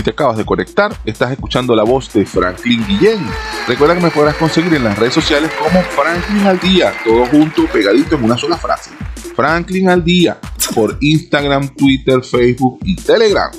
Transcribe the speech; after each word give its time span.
Si 0.00 0.04
te 0.04 0.12
acabas 0.12 0.38
de 0.38 0.46
conectar, 0.46 0.96
estás 1.04 1.30
escuchando 1.30 1.76
la 1.76 1.82
voz 1.82 2.10
de 2.14 2.24
Franklin 2.24 2.82
Guillén. 2.86 3.22
Recuerda 3.68 3.94
que 3.96 4.00
me 4.00 4.10
podrás 4.10 4.34
conseguir 4.36 4.72
en 4.72 4.84
las 4.84 4.98
redes 4.98 5.12
sociales 5.12 5.50
como 5.58 5.82
Franklin 5.82 6.46
al 6.46 6.58
Día, 6.58 6.94
todo 7.04 7.26
junto, 7.26 7.66
pegadito 7.66 8.16
en 8.16 8.24
una 8.24 8.38
sola 8.38 8.56
frase. 8.56 8.92
Franklin 9.36 9.90
al 9.90 10.02
Día 10.02 10.38
por 10.74 10.96
Instagram, 11.00 11.74
Twitter, 11.74 12.22
Facebook 12.22 12.78
y 12.84 12.96
Telegram. 12.96 13.50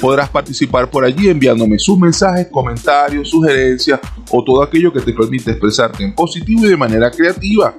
Podrás 0.00 0.28
participar 0.28 0.90
por 0.90 1.04
allí 1.04 1.28
enviándome 1.28 1.78
sus 1.78 1.98
mensajes, 1.98 2.48
comentarios, 2.48 3.30
sugerencias 3.30 4.00
o 4.30 4.44
todo 4.44 4.62
aquello 4.62 4.92
que 4.92 5.00
te 5.00 5.12
permite 5.12 5.50
expresarte 5.50 6.04
en 6.04 6.14
positivo 6.14 6.64
y 6.66 6.70
de 6.70 6.76
manera 6.76 7.10
creativa. 7.10 7.74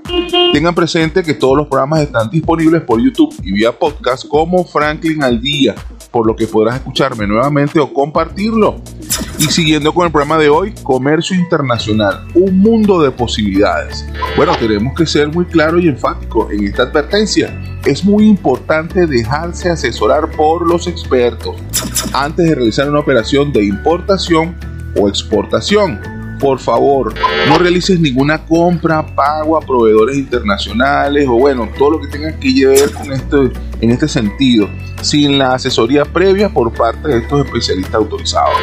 Tengan 0.54 0.76
presente 0.76 1.23
que 1.23 1.34
todos 1.34 1.58
los 1.58 1.68
programas 1.68 2.02
están 2.02 2.30
disponibles 2.30 2.82
por 2.82 3.02
YouTube 3.02 3.34
y 3.44 3.52
vía 3.52 3.78
podcast 3.78 4.28
como 4.28 4.64
Franklin 4.64 5.24
al 5.24 5.40
Día, 5.40 5.76
por 6.12 6.26
lo 6.26 6.36
que 6.36 6.48
podrás 6.48 6.76
escucharme 6.76 7.28
nuevamente 7.28 7.80
o 7.80 7.94
compartirlo. 7.94 8.82
Y 9.39 9.44
siguiendo 9.44 9.94
con 9.94 10.05
el 10.05 10.12
programa 10.12 10.38
de 10.38 10.49
hoy, 10.49 10.73
Comercio 10.84 11.36
Internacional, 11.36 12.27
un 12.36 12.58
mundo 12.59 13.02
de 13.02 13.12
posibilidades. 13.12 14.05
Bueno, 14.35 14.55
tenemos 14.58 14.94
que 14.95 15.05
ser 15.05 15.30
muy 15.30 15.45
claro 15.45 15.80
y 15.80 15.88
enfático 15.88 16.49
en 16.52 16.66
esta 16.66 16.84
advertencia. 16.84 17.80
Es 17.85 18.04
muy 18.04 18.27
importante 18.27 19.08
dejarse 19.08 19.70
asesorar 19.70 20.30
por 20.32 20.68
los 20.68 20.88
expertos 20.88 21.55
antes 22.13 22.48
de 22.49 22.55
realizar 22.55 22.90
una 22.90 22.99
operación 22.99 23.52
de 23.54 23.63
importación 23.63 24.55
o 24.95 25.08
exportación. 25.08 26.19
Por 26.39 26.59
favor, 26.59 27.13
no 27.48 27.57
realices 27.57 27.99
ninguna 27.99 28.45
compra, 28.45 29.05
pago 29.05 29.57
a 29.57 29.61
proveedores 29.61 30.17
internacionales 30.17 31.27
o 31.27 31.34
bueno, 31.34 31.67
todo 31.77 31.91
lo 31.91 31.99
que 31.99 32.07
tenga 32.07 32.31
que 32.39 32.65
ver 32.65 32.91
con 32.91 33.12
esto 33.12 33.49
en 33.81 33.91
este 33.91 34.07
sentido 34.07 34.70
sin 35.02 35.38
la 35.38 35.53
asesoría 35.53 36.05
previa 36.05 36.49
por 36.49 36.73
parte 36.73 37.07
de 37.07 37.17
estos 37.20 37.45
especialistas 37.45 37.95
autorizados. 37.95 38.55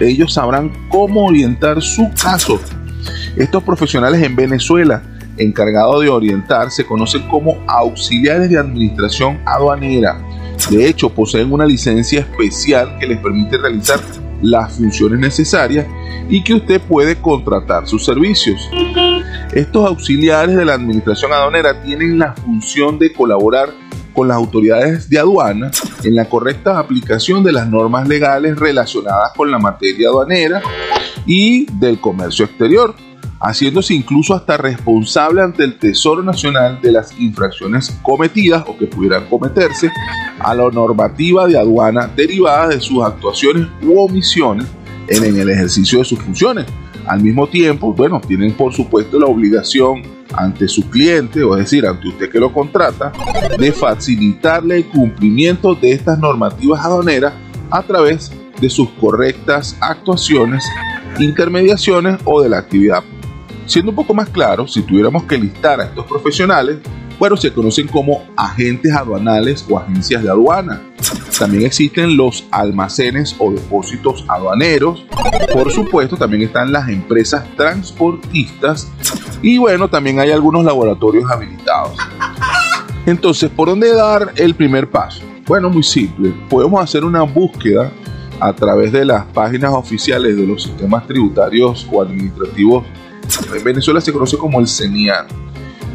Ellos 0.00 0.34
sabrán 0.34 0.72
cómo 0.88 1.26
orientar 1.26 1.80
su 1.82 2.10
caso. 2.20 2.60
Estos 3.36 3.62
profesionales 3.62 4.22
en 4.22 4.36
Venezuela, 4.36 5.02
encargados 5.36 6.02
de 6.02 6.08
orientar, 6.08 6.70
se 6.70 6.86
conocen 6.86 7.28
como 7.28 7.58
auxiliares 7.66 8.50
de 8.50 8.58
administración 8.58 9.40
aduanera. 9.44 10.20
De 10.70 10.88
hecho, 10.88 11.10
poseen 11.10 11.52
una 11.52 11.66
licencia 11.66 12.20
especial 12.20 12.96
que 12.98 13.06
les 13.06 13.18
permite 13.18 13.58
realizar 13.58 14.00
las 14.44 14.74
funciones 14.74 15.18
necesarias 15.18 15.86
y 16.28 16.42
que 16.42 16.54
usted 16.54 16.80
puede 16.80 17.16
contratar 17.16 17.86
sus 17.86 18.04
servicios. 18.04 18.68
Estos 19.52 19.86
auxiliares 19.86 20.56
de 20.56 20.64
la 20.64 20.74
administración 20.74 21.32
aduanera 21.32 21.82
tienen 21.82 22.18
la 22.18 22.34
función 22.34 22.98
de 22.98 23.12
colaborar 23.12 23.70
con 24.12 24.28
las 24.28 24.36
autoridades 24.36 25.08
de 25.10 25.18
aduana 25.18 25.70
en 26.04 26.14
la 26.14 26.26
correcta 26.26 26.78
aplicación 26.78 27.42
de 27.42 27.52
las 27.52 27.68
normas 27.68 28.08
legales 28.08 28.56
relacionadas 28.58 29.32
con 29.36 29.50
la 29.50 29.58
materia 29.58 30.08
aduanera 30.08 30.62
y 31.26 31.66
del 31.78 32.00
comercio 32.00 32.44
exterior, 32.44 32.94
haciéndose 33.40 33.94
incluso 33.94 34.34
hasta 34.34 34.56
responsable 34.56 35.42
ante 35.42 35.64
el 35.64 35.78
Tesoro 35.78 36.22
Nacional 36.22 36.80
de 36.80 36.92
las 36.92 37.18
infracciones 37.18 37.96
cometidas 38.02 38.64
o 38.66 38.76
que 38.76 38.86
pudieran 38.86 39.26
cometerse 39.28 39.90
a 40.38 40.54
la 40.54 40.68
normativa 40.70 41.46
de 41.46 41.58
aduana 41.58 42.06
derivada 42.14 42.68
de 42.68 42.80
sus 42.80 43.02
actuaciones 43.02 43.66
u 43.82 44.00
omisiones 44.00 44.66
en, 45.08 45.36
el 45.36 45.50
ejercicio 45.50 45.98
de 45.98 46.04
sus 46.04 46.18
funciones. 46.18 46.66
Al 47.06 47.22
mismo 47.22 47.46
tiempo, 47.46 47.92
bueno, 47.92 48.20
tienen 48.20 48.52
por 48.52 48.72
supuesto 48.72 49.18
la 49.18 49.26
obligación 49.26 50.02
ante 50.32 50.66
su 50.66 50.88
cliente, 50.88 51.42
o 51.42 51.54
es 51.56 51.64
decir, 51.64 51.86
ante 51.86 52.08
usted 52.08 52.30
que 52.30 52.40
lo 52.40 52.52
contrata, 52.52 53.12
de 53.58 53.72
facilitarle 53.72 54.78
el 54.78 54.86
cumplimiento 54.86 55.74
de 55.74 55.92
estas 55.92 56.18
normativas 56.18 56.84
aduaneras 56.84 57.34
a 57.70 57.82
través 57.82 58.32
de 58.60 58.70
sus 58.70 58.88
correctas 58.90 59.76
actuaciones, 59.80 60.64
intermediaciones 61.18 62.18
o 62.24 62.42
de 62.42 62.48
la 62.48 62.58
actividad. 62.58 63.04
Siendo 63.66 63.90
un 63.90 63.96
poco 63.96 64.14
más 64.14 64.28
claro, 64.28 64.66
si 64.66 64.82
tuviéramos 64.82 65.24
que 65.24 65.38
listar 65.38 65.80
a 65.80 65.84
estos 65.84 66.06
profesionales, 66.06 66.78
bueno, 67.18 67.36
se 67.36 67.52
conocen 67.52 67.86
como 67.88 68.24
agentes 68.36 68.92
aduanales 68.92 69.64
o 69.70 69.78
agencias 69.78 70.22
de 70.22 70.28
aduana. 70.28 70.82
También 71.38 71.64
existen 71.64 72.16
los 72.16 72.44
almacenes 72.50 73.36
o 73.38 73.52
depósitos 73.52 74.24
aduaneros. 74.28 75.06
Por 75.52 75.70
supuesto, 75.70 76.16
también 76.16 76.42
están 76.42 76.72
las 76.72 76.88
empresas 76.88 77.44
transportistas. 77.56 78.90
Y 79.42 79.58
bueno, 79.58 79.88
también 79.88 80.20
hay 80.20 80.30
algunos 80.30 80.64
laboratorios 80.64 81.30
habilitados. 81.30 81.96
Entonces, 83.06 83.50
¿por 83.50 83.68
dónde 83.68 83.94
dar 83.94 84.32
el 84.36 84.54
primer 84.54 84.90
paso? 84.90 85.22
Bueno, 85.46 85.70
muy 85.70 85.82
simple. 85.82 86.32
Podemos 86.48 86.82
hacer 86.82 87.04
una 87.04 87.22
búsqueda 87.22 87.92
a 88.40 88.52
través 88.52 88.92
de 88.92 89.04
las 89.04 89.24
páginas 89.26 89.72
oficiales 89.72 90.36
de 90.36 90.46
los 90.46 90.62
sistemas 90.62 91.06
tributarios 91.06 91.86
o 91.92 92.02
administrativos. 92.02 92.84
En 93.54 93.64
Venezuela 93.64 94.00
se 94.00 94.12
conoce 94.12 94.36
como 94.36 94.60
el 94.60 94.68
CENIAT 94.68 95.44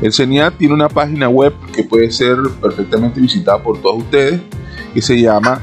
el 0.02 0.14
CENIAT 0.14 0.58
tiene 0.58 0.74
una 0.74 0.88
página 0.88 1.28
web 1.28 1.54
que 1.74 1.84
puede 1.84 2.10
ser 2.10 2.38
perfectamente 2.62 3.20
visitada 3.20 3.62
por 3.62 3.82
todos 3.82 4.04
ustedes, 4.04 4.40
que 4.94 5.02
se 5.02 5.20
llama 5.20 5.62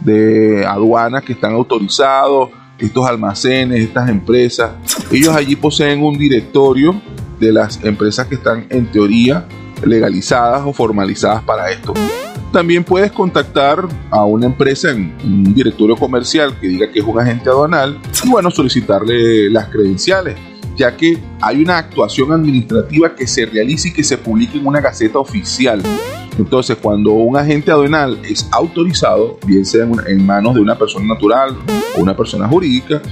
de 0.00 0.66
aduana 0.66 1.20
que 1.20 1.34
están 1.34 1.54
autorizados, 1.54 2.50
estos 2.82 3.06
almacenes, 3.06 3.80
estas 3.80 4.08
empresas. 4.08 4.72
Ellos 5.10 5.34
allí 5.34 5.56
poseen 5.56 6.02
un 6.02 6.18
directorio 6.18 7.00
de 7.38 7.52
las 7.52 7.82
empresas 7.84 8.26
que 8.26 8.34
están 8.34 8.66
en 8.70 8.90
teoría 8.90 9.46
legalizadas 9.84 10.62
o 10.64 10.72
formalizadas 10.72 11.42
para 11.42 11.70
esto. 11.70 11.94
También 12.52 12.84
puedes 12.84 13.10
contactar 13.10 13.88
a 14.10 14.24
una 14.24 14.46
empresa 14.46 14.90
en 14.90 15.14
un 15.24 15.54
directorio 15.54 15.96
comercial 15.96 16.58
que 16.60 16.68
diga 16.68 16.90
que 16.90 16.98
es 16.98 17.04
un 17.04 17.18
agente 17.18 17.48
aduanal 17.48 17.98
y 18.22 18.28
bueno, 18.28 18.50
solicitarle 18.50 19.48
las 19.48 19.68
credenciales, 19.68 20.36
ya 20.76 20.94
que 20.94 21.18
hay 21.40 21.62
una 21.62 21.78
actuación 21.78 22.30
administrativa 22.30 23.14
que 23.14 23.26
se 23.26 23.46
realiza 23.46 23.88
y 23.88 23.92
que 23.92 24.04
se 24.04 24.18
publica 24.18 24.58
en 24.58 24.66
una 24.66 24.80
gaceta 24.80 25.18
oficial. 25.18 25.82
Entonces, 26.38 26.78
cuando 26.80 27.12
un 27.12 27.36
agente 27.36 27.70
aduanal 27.70 28.18
es 28.24 28.48
autorizado, 28.50 29.38
bien 29.46 29.66
sea 29.66 29.86
en, 30.06 30.24
manos 30.24 30.54
de 30.54 30.60
una 30.60 30.76
persona 30.76 31.06
natural 31.06 31.56
o 31.96 32.00
una 32.00 32.16
persona 32.16 32.48
jurídica, 32.48 33.02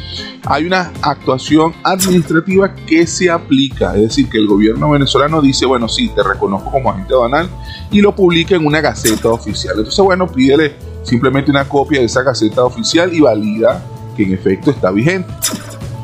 hay 0.46 0.64
una 0.64 0.90
actuación 1.02 1.74
administrativa 1.82 2.74
que 2.74 3.06
se 3.06 3.30
aplica. 3.30 3.94
Es 3.94 4.02
decir, 4.02 4.28
que 4.28 4.38
el 4.38 4.46
gobierno 4.46 4.90
venezolano 4.90 5.42
dice, 5.42 5.66
bueno, 5.66 5.88
sí, 5.88 6.10
te 6.14 6.22
reconozco 6.22 6.70
como 6.70 6.90
agente 6.90 7.12
aduanal 7.12 7.48
y 7.90 8.00
lo 8.00 8.14
publica 8.14 8.54
en 8.54 8.64
una 8.64 8.80
gaceta 8.80 9.28
oficial. 9.28 9.74
Entonces, 9.76 10.04
bueno, 10.04 10.26
pídele 10.26 10.74
simplemente 11.02 11.50
una 11.50 11.68
copia 11.68 12.00
de 12.00 12.06
esa 12.06 12.22
gaceta 12.22 12.64
oficial 12.64 13.12
y 13.12 13.20
valida 13.20 13.84
que 14.16 14.22
en 14.22 14.32
efecto 14.32 14.70
está 14.70 14.90
vigente. 14.90 15.32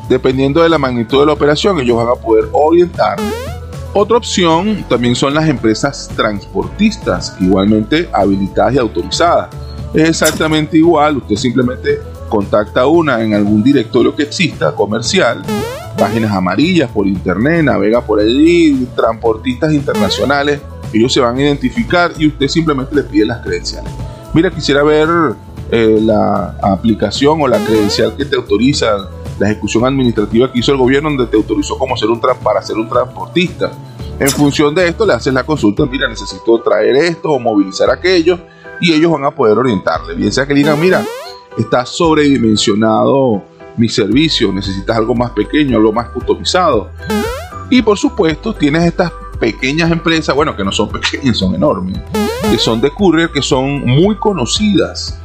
Dependiendo 0.07 0.61
de 0.61 0.69
la 0.69 0.77
magnitud 0.77 1.19
de 1.19 1.25
la 1.25 1.33
operación, 1.33 1.79
ellos 1.79 1.97
van 1.97 2.07
a 2.07 2.15
poder 2.15 2.47
orientar 2.53 3.17
otra 3.93 4.17
opción 4.17 4.85
también 4.89 5.15
son 5.15 5.33
las 5.33 5.47
empresas 5.47 6.09
transportistas, 6.15 7.35
igualmente 7.39 8.09
habilitadas 8.13 8.75
y 8.75 8.77
autorizadas. 8.77 9.49
Es 9.93 10.09
exactamente 10.09 10.77
igual, 10.77 11.17
usted 11.17 11.35
simplemente 11.35 11.99
contacta 12.29 12.85
una 12.85 13.21
en 13.23 13.33
algún 13.33 13.63
directorio 13.63 14.15
que 14.15 14.23
exista, 14.23 14.73
comercial, 14.73 15.41
páginas 15.97 16.31
amarillas 16.31 16.91
por 16.91 17.07
internet, 17.07 17.63
navega 17.63 18.01
por 18.01 18.19
allí, 18.19 18.87
transportistas 18.95 19.73
internacionales, 19.73 20.61
ellos 20.93 21.11
se 21.11 21.19
van 21.19 21.37
a 21.37 21.41
identificar 21.41 22.11
y 22.17 22.27
usted 22.27 22.47
simplemente 22.47 22.95
le 22.95 23.03
pide 23.03 23.25
las 23.25 23.43
credenciales. 23.43 23.91
Mira, 24.33 24.51
quisiera 24.51 24.83
ver 24.83 25.09
eh, 25.71 25.99
la 26.01 26.57
aplicación 26.61 27.41
o 27.41 27.47
la 27.47 27.57
credencial 27.59 28.15
que 28.15 28.25
te 28.25 28.35
autoriza 28.35 29.09
la 29.39 29.51
ejecución 29.51 29.85
administrativa 29.85 30.51
que 30.51 30.59
hizo 30.59 30.71
el 30.71 30.77
gobierno 30.77 31.09
donde 31.09 31.27
te 31.27 31.37
autorizó 31.37 31.77
como 31.77 31.95
ser 31.95 32.09
un 32.09 32.19
para 32.19 32.61
ser 32.61 32.77
un 32.77 32.89
transportista. 32.89 33.71
En 34.19 34.29
función 34.29 34.73
de 34.73 34.87
esto 34.87 35.05
le 35.05 35.13
haces 35.13 35.33
la 35.33 35.43
consulta, 35.43 35.85
mira, 35.85 36.07
necesito 36.07 36.59
traer 36.61 36.95
esto 36.95 37.29
o 37.29 37.39
movilizar 37.39 37.89
aquello 37.89 38.39
y 38.81 38.91
ellos 38.93 39.11
van 39.11 39.25
a 39.25 39.31
poder 39.31 39.57
orientarle. 39.57 40.15
Bien 40.15 40.31
sea 40.31 40.47
que 40.47 40.53
digan, 40.53 40.79
mira, 40.79 41.05
está 41.57 41.85
sobredimensionado 41.85 43.43
mi 43.77 43.89
servicio, 43.89 44.51
necesitas 44.51 44.97
algo 44.97 45.13
más 45.13 45.31
pequeño, 45.31 45.77
algo 45.77 45.93
más 45.93 46.09
customizado. 46.09 46.89
Y 47.69 47.81
por 47.81 47.97
supuesto, 47.97 48.53
tienes 48.53 48.85
estas 48.85 49.11
pequeñas 49.39 49.91
empresas, 49.91 50.35
bueno, 50.35 50.55
que 50.55 50.63
no 50.63 50.71
son 50.71 50.89
pequeñas, 50.89 51.37
son 51.37 51.55
enormes, 51.55 51.99
que 52.49 52.57
son 52.57 52.81
de 52.81 52.91
courier, 52.91 53.31
que 53.31 53.41
son 53.41 53.85
muy 53.85 54.15
conocidas. 54.15 55.19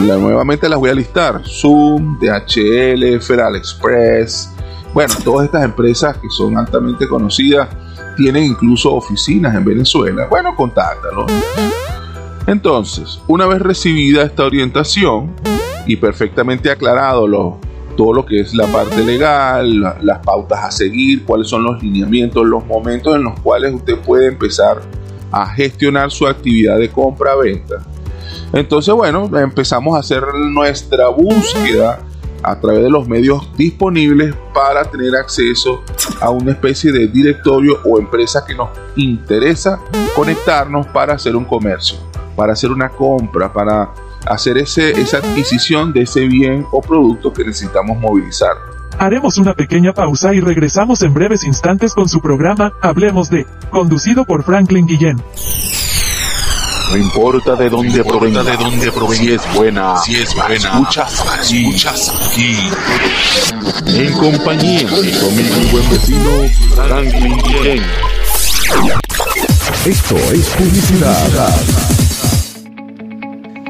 Nuevamente 0.00 0.68
las 0.68 0.78
voy 0.78 0.90
a 0.90 0.94
listar. 0.94 1.42
Zoom, 1.46 2.18
DHL, 2.18 3.20
Federal 3.20 3.56
Express. 3.56 4.52
Bueno, 4.92 5.14
todas 5.24 5.46
estas 5.46 5.64
empresas 5.64 6.16
que 6.18 6.28
son 6.30 6.56
altamente 6.56 7.06
conocidas 7.08 7.68
tienen 8.16 8.44
incluso 8.44 8.94
oficinas 8.94 9.54
en 9.54 9.64
Venezuela. 9.64 10.26
Bueno, 10.28 10.54
contáctalo. 10.54 11.26
Entonces, 12.46 13.20
una 13.26 13.46
vez 13.46 13.60
recibida 13.60 14.22
esta 14.22 14.44
orientación, 14.44 15.34
y 15.86 15.96
perfectamente 15.96 16.70
aclarado 16.70 17.26
todo 17.96 18.12
lo 18.12 18.26
que 18.26 18.40
es 18.40 18.54
la 18.54 18.66
parte 18.66 19.02
legal, 19.04 19.80
las 20.02 20.18
pautas 20.20 20.64
a 20.64 20.70
seguir, 20.70 21.24
cuáles 21.24 21.48
son 21.48 21.64
los 21.64 21.82
lineamientos, 21.82 22.46
los 22.46 22.64
momentos 22.66 23.16
en 23.16 23.24
los 23.24 23.40
cuales 23.40 23.74
usted 23.74 23.98
puede 23.98 24.28
empezar 24.28 24.82
a 25.32 25.46
gestionar 25.46 26.10
su 26.10 26.26
actividad 26.26 26.78
de 26.78 26.90
compra-venta. 26.90 27.76
Entonces, 28.52 28.94
bueno, 28.94 29.28
empezamos 29.38 29.96
a 29.96 30.00
hacer 30.00 30.22
nuestra 30.34 31.08
búsqueda 31.08 32.00
a 32.42 32.60
través 32.60 32.84
de 32.84 32.90
los 32.90 33.08
medios 33.08 33.50
disponibles 33.56 34.34
para 34.54 34.84
tener 34.84 35.16
acceso 35.16 35.82
a 36.20 36.30
una 36.30 36.52
especie 36.52 36.92
de 36.92 37.08
directorio 37.08 37.80
o 37.84 37.98
empresa 37.98 38.44
que 38.46 38.54
nos 38.54 38.68
interesa 38.94 39.80
conectarnos 40.14 40.86
para 40.88 41.14
hacer 41.14 41.34
un 41.34 41.44
comercio, 41.44 41.98
para 42.36 42.52
hacer 42.52 42.70
una 42.70 42.88
compra, 42.90 43.52
para 43.52 43.92
hacer 44.26 44.58
ese, 44.58 44.90
esa 45.00 45.18
adquisición 45.18 45.92
de 45.92 46.02
ese 46.02 46.26
bien 46.26 46.66
o 46.72 46.80
producto 46.80 47.32
que 47.32 47.44
necesitamos 47.44 47.98
movilizar. 47.98 48.56
Haremos 48.98 49.36
una 49.38 49.54
pequeña 49.54 49.92
pausa 49.92 50.32
y 50.34 50.40
regresamos 50.40 51.02
en 51.02 51.12
breves 51.12 51.44
instantes 51.44 51.92
con 51.92 52.08
su 52.08 52.20
programa 52.20 52.72
Hablemos 52.80 53.28
de, 53.28 53.46
conducido 53.70 54.24
por 54.24 54.42
Franklin 54.42 54.86
Guillén. 54.86 55.22
No 56.90 56.96
importa 56.96 57.56
de 57.56 57.68
dónde 57.68 58.04
provenga, 58.04 58.44
de 58.44 58.56
dónde 58.56 58.92
provenga, 58.92 59.22
si 59.22 59.32
es 59.32 59.54
buena, 59.54 59.96
si 59.98 60.16
es 60.16 60.34
buena, 60.34 60.54
escuchas 60.54 61.24
aquí, 61.28 61.66
escuchas 61.66 62.30
aquí. 62.30 62.56
En 63.86 64.12
compañía 64.12 64.88
de 64.88 65.02
mi 65.02 65.70
buen 65.72 65.90
vecino 65.90 66.30
Franklin 66.74 67.36
Guillén. 67.38 67.82
Esto 69.84 70.16
es 70.32 70.48
publicidad 70.50 71.95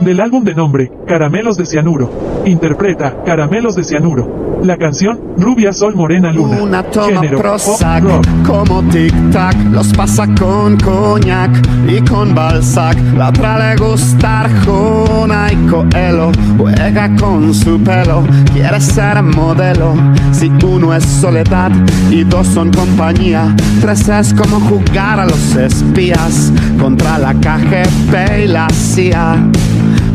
Del 0.00 0.20
álbum 0.20 0.44
de 0.44 0.54
nombre, 0.54 0.92
Caramelos 1.06 1.56
de 1.56 1.66
Cianuro. 1.66 2.10
Interpreta, 2.44 3.22
Caramelos 3.24 3.76
de 3.76 3.84
Cianuro. 3.84 4.60
La 4.62 4.76
canción 4.76 5.20
Rubia 5.36 5.72
Sol 5.72 5.94
Morena 5.94 6.32
Luna. 6.32 6.62
Una 6.62 6.82
toma 6.82 7.20
Prozac, 7.22 8.02
como 8.46 8.82
tic-tac, 8.84 9.54
los 9.70 9.92
pasa 9.92 10.26
con 10.38 10.78
coñac 10.78 11.50
y 11.86 12.00
con 12.02 12.34
Balzac. 12.34 12.96
La 13.16 13.28
otra 13.28 13.58
le 13.58 13.76
gusta 13.76 14.40
Arjona 14.40 15.52
y 15.52 15.56
Coelho, 15.68 16.32
juega 16.58 17.14
con 17.16 17.52
su 17.54 17.78
pelo, 17.80 18.24
quiere 18.52 18.80
ser 18.80 19.22
modelo. 19.22 19.94
Si 20.32 20.50
uno 20.64 20.94
es 20.94 21.04
soledad 21.04 21.70
y 22.10 22.24
dos 22.24 22.46
son 22.46 22.72
compañía, 22.72 23.54
tres 23.80 24.08
es 24.08 24.34
como 24.34 24.60
jugar 24.60 25.20
a 25.20 25.26
los 25.26 25.56
espías 25.56 26.52
contra 26.80 27.18
la 27.18 27.34
KGB 27.34 28.44
y 28.44 28.48
la 28.48 28.68
CIA 28.70 29.50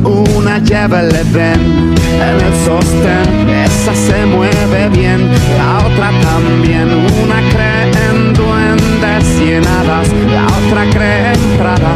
una 0.03 0.59
lleva 0.59 1.01
el 1.01 1.11
ven 1.31 1.93
en 2.21 2.45
el 2.45 2.55
sostén, 2.65 3.49
esa 3.49 3.93
se 3.93 4.25
mueve 4.25 4.89
bien, 4.89 5.29
la 5.57 5.79
otra 5.85 6.11
también, 6.21 6.89
una 7.23 7.39
cree 7.49 7.91
en 8.09 8.33
duendes 8.33 9.25
y 9.41 9.53
en 9.53 9.65
hadas, 9.65 10.09
la 10.31 10.45
otra 10.45 10.89
cree 10.89 11.33
en 11.33 11.57
Prada, 11.57 11.93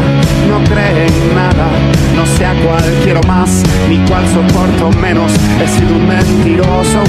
no 0.50 0.64
cree 0.64 1.08
en 1.08 1.36
nada, 1.36 1.68
no 2.16 2.26
sé 2.26 2.46
a 2.46 2.54
cuál 2.64 2.84
quiero 3.04 3.22
más, 3.28 3.64
ni 3.90 3.98
cuál 4.08 4.26
soporto 4.30 4.92
menos, 5.00 5.32
he 5.62 5.68
sido 5.68 5.96
un 5.96 6.08
mentiroso, 6.08 7.03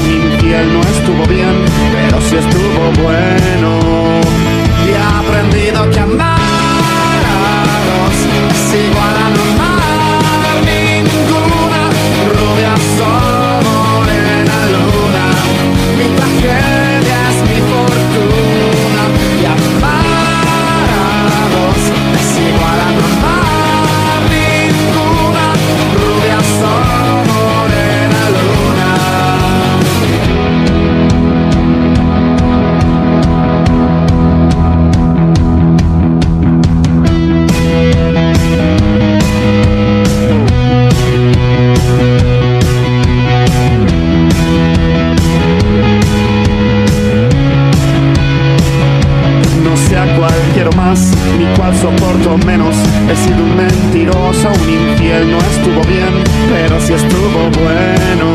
menos 52.45 52.77
he 53.09 53.17
sido 53.17 53.43
un 53.43 53.57
mentiroso, 53.57 54.49
un 54.49 54.71
infiel, 54.71 55.31
no 55.31 55.39
estuvo 55.39 55.81
bien, 55.85 56.23
pero 56.51 56.81
sí 56.81 56.93
estuvo 56.93 57.51
bueno. 57.63 58.27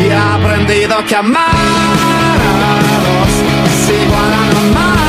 Y 0.00 0.06
he 0.06 0.14
aprendido 0.14 1.04
que 1.06 1.16
amar 1.16 1.40
a 1.42 2.78
dos 3.06 3.32
es 3.66 3.90
igual 3.90 4.32
a 4.32 4.90
amar. 4.90 5.01